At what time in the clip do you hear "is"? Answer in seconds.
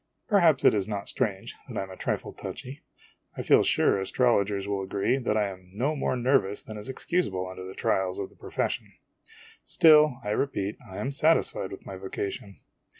0.73-0.87, 6.75-6.89